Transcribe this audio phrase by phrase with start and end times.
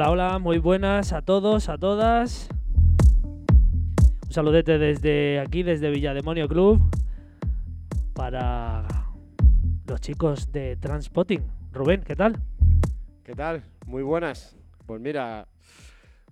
[0.00, 2.48] Hola, hola, muy buenas a todos, a todas.
[3.22, 6.80] Un saludete desde aquí, desde Villademonio Club,
[8.14, 8.86] para
[9.86, 11.42] los chicos de Transpotting.
[11.70, 12.40] Rubén, ¿qué tal?
[13.22, 13.62] ¿Qué tal?
[13.84, 14.56] Muy buenas.
[14.86, 15.46] Pues mira,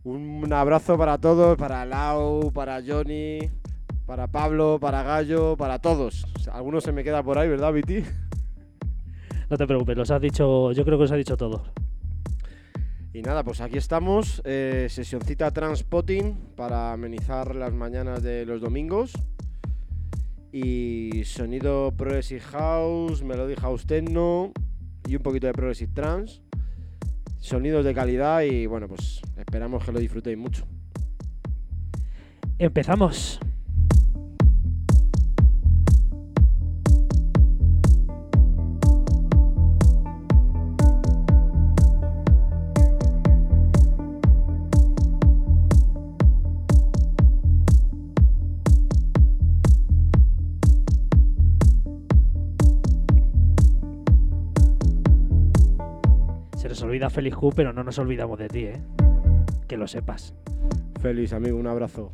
[0.02, 3.50] un abrazo para todos, para Lau, para Johnny,
[4.06, 6.24] para Pablo, para Gallo, para todos.
[6.50, 8.02] Algunos se me queda por ahí, ¿verdad, Viti?
[9.50, 11.70] No te preocupes, los has dicho, yo creo que os ha dicho todos.
[13.12, 19.12] Y nada, pues aquí estamos, eh, sesioncita Transpotting para amenizar las mañanas de los domingos.
[20.52, 24.52] Y sonido Progressive House, Melody House Techno
[25.06, 26.42] y un poquito de Progressive Trance.
[27.38, 30.66] Sonidos de calidad y bueno, pues esperamos que lo disfrutéis mucho.
[32.58, 33.40] Empezamos.
[56.88, 58.80] Olvida Feliz Q, pero no nos olvidamos de ti, ¿eh?
[59.66, 60.34] Que lo sepas.
[61.02, 62.12] Feliz, amigo, un abrazo.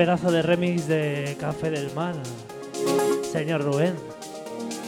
[0.00, 2.14] Pedazo de remix de Café del Mar,
[3.30, 3.94] señor Rubén.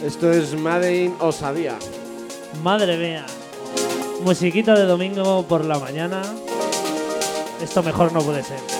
[0.03, 1.77] Esto es Made in Osadía.
[2.63, 3.23] Madre mía.
[4.23, 6.23] Musiquita de domingo por la mañana.
[7.61, 8.72] Esto mejor no puede ser.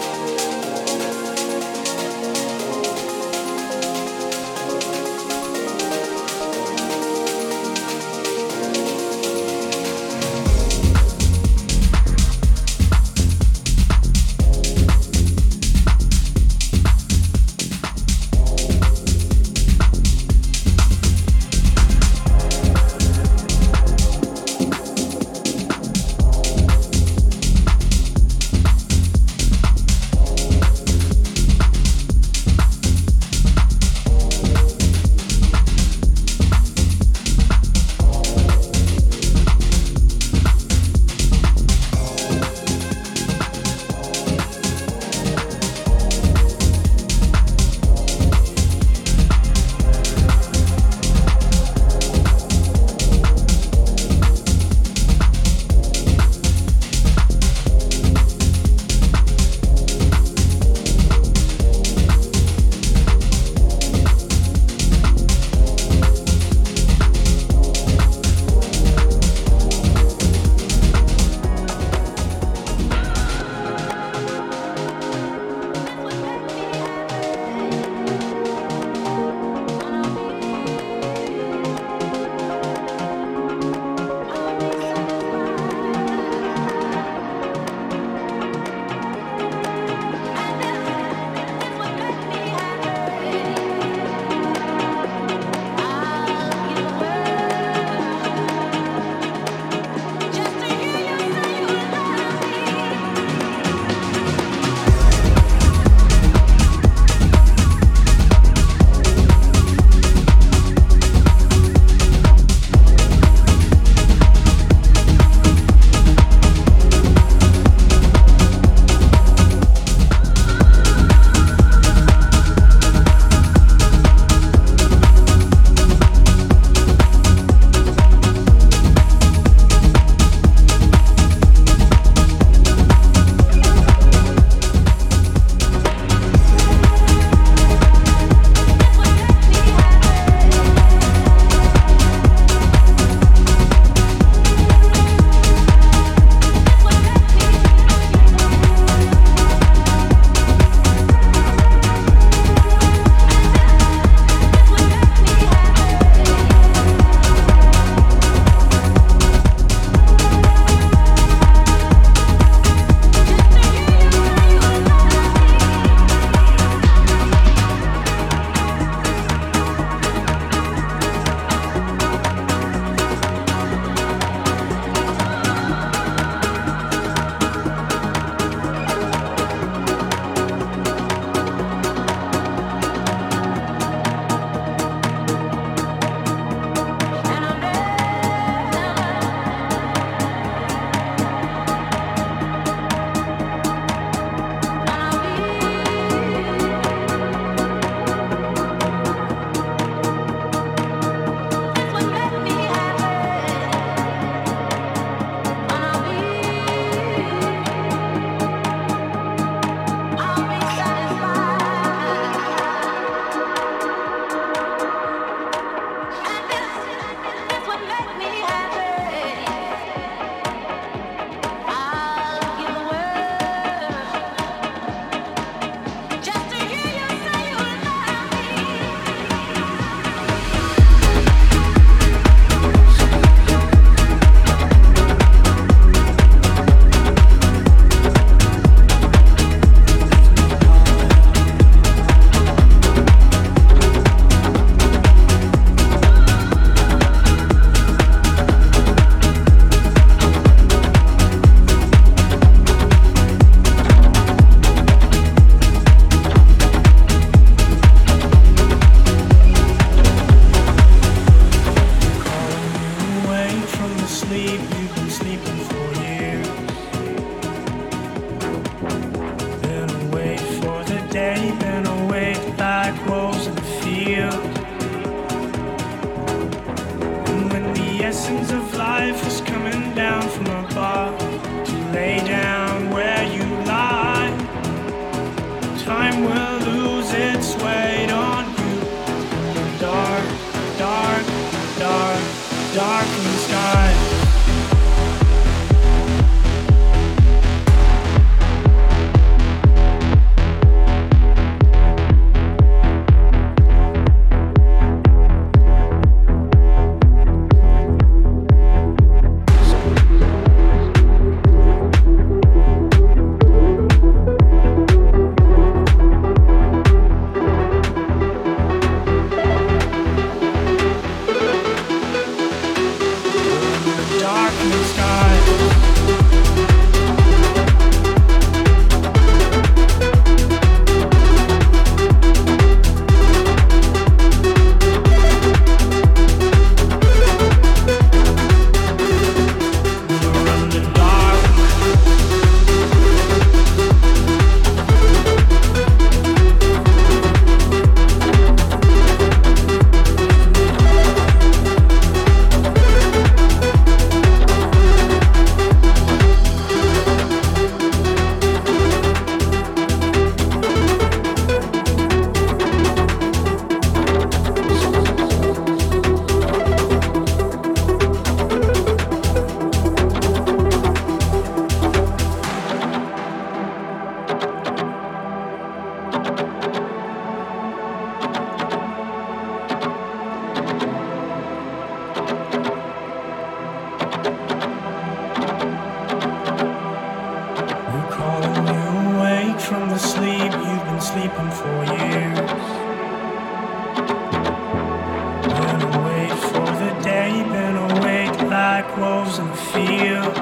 [398.83, 400.37] like wolves in the field.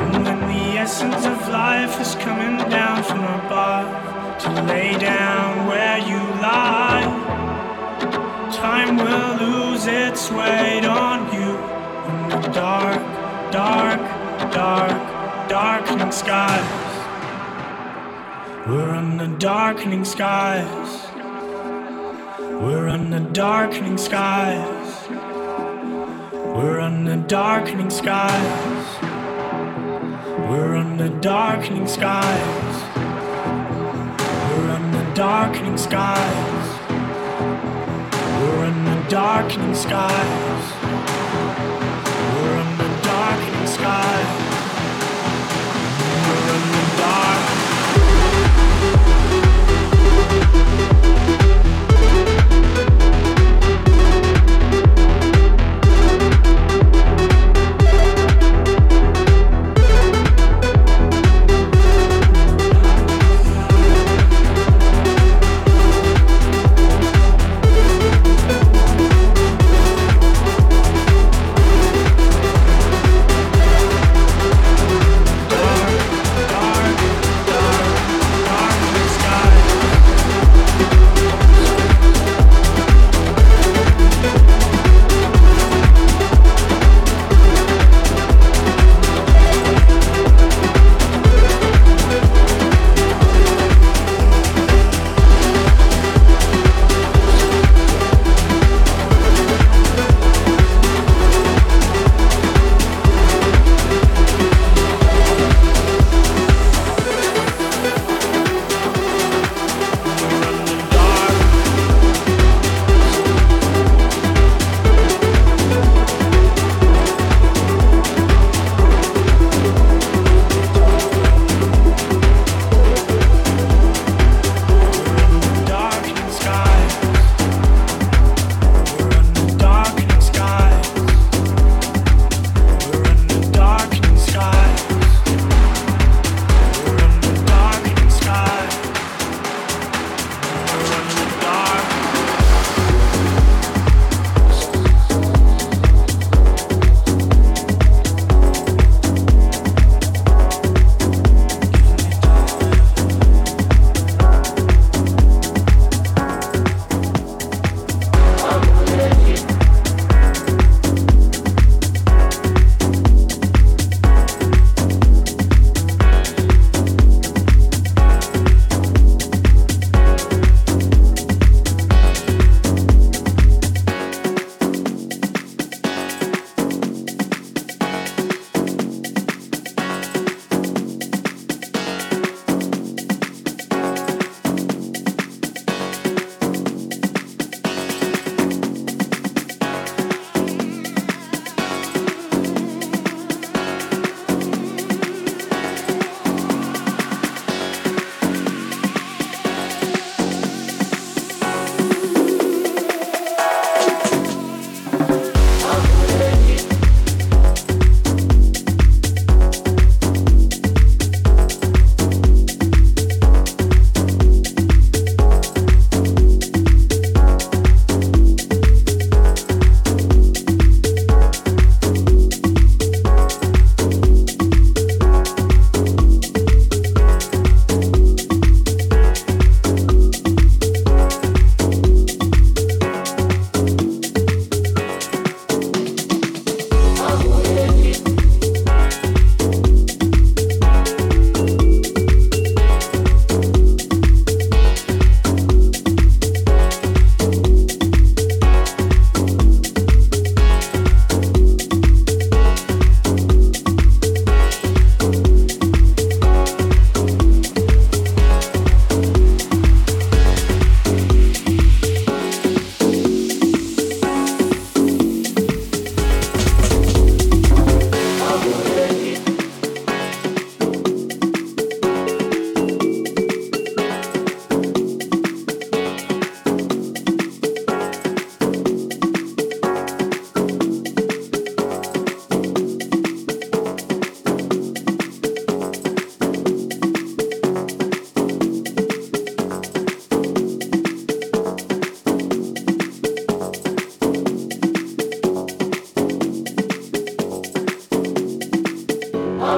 [0.00, 5.98] And when the essence of life is coming down from above to lay down where
[5.98, 7.04] you lie,
[8.52, 11.50] time will lose its weight on you
[12.10, 13.00] in the dark,
[13.52, 14.00] dark,
[14.52, 16.82] dark, darkening skies.
[18.66, 21.06] We're under darkening skies.
[22.38, 24.75] We're under darkening skies.
[26.56, 28.86] We're under darkening skies.
[30.48, 32.82] We're under darkening skies.
[34.48, 36.68] We're under darkening skies.
[38.40, 40.64] We're under darkening skies.
[42.32, 44.30] We're under darkening skies.
[46.24, 47.45] We're under dark.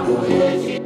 [0.05, 0.78] 主耶稣。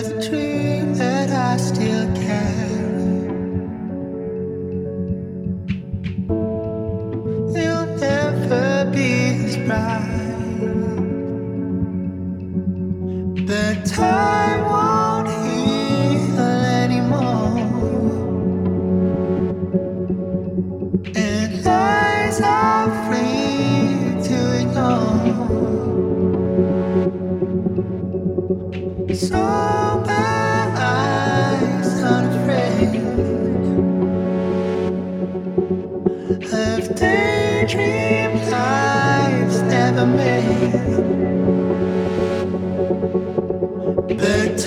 [0.00, 2.78] there's a dream that I still carry.
[7.52, 10.27] will never be as bright.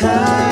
[0.01, 0.50] time.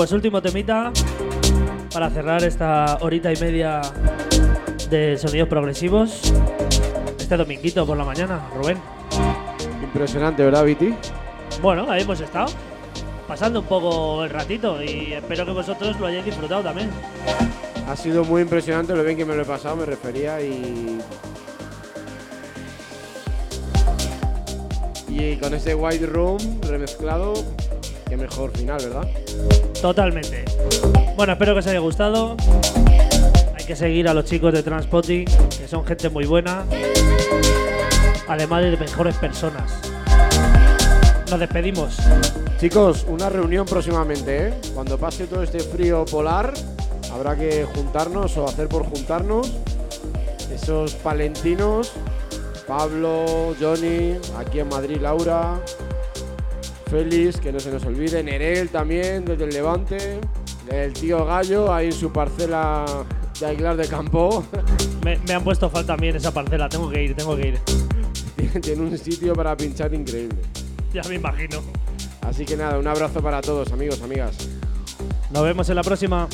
[0.00, 0.90] Pues último temita
[1.92, 3.82] para cerrar esta horita y media
[4.88, 6.32] de sonidos progresivos.
[7.18, 8.78] Este dominguito por la mañana, Rubén.
[9.82, 10.94] Impresionante, ¿verdad, Viti?
[11.60, 12.46] Bueno, ahí hemos estado.
[13.28, 16.88] Pasando un poco el ratito y espero que vosotros lo hayáis disfrutado también.
[17.86, 20.98] Ha sido muy impresionante lo bien que me lo he pasado, me refería y.
[25.10, 27.34] Y con ese White Room remezclado,
[28.08, 29.06] qué mejor final, ¿verdad?
[29.80, 30.44] Totalmente.
[31.16, 32.36] Bueno, espero que os haya gustado.
[33.56, 36.64] Hay que seguir a los chicos de Transpotting, que son gente muy buena.
[38.28, 39.72] Además de mejores personas.
[41.30, 41.96] Nos despedimos.
[42.58, 44.54] Chicos, una reunión próximamente, ¿eh?
[44.74, 46.52] Cuando pase todo este frío polar,
[47.12, 49.50] habrá que juntarnos o hacer por juntarnos.
[50.52, 51.92] Esos palentinos,
[52.66, 55.58] Pablo, Johnny, aquí en Madrid Laura,
[56.90, 60.20] Félix, que no se nos olvide, Nerel también, desde el Levante,
[60.68, 62.84] el tío Gallo, ahí en su parcela
[63.38, 64.44] de Aguilar de Campo.
[65.04, 66.68] Me, me han puesto falta a mí en esa parcela.
[66.68, 67.58] Tengo que ir, tengo que ir.
[68.60, 70.36] Tiene un sitio para pinchar increíble.
[70.92, 71.62] Ya me imagino.
[72.22, 74.36] Así que nada, un abrazo para todos, amigos, amigas.
[75.30, 76.28] Nos vemos en la próxima.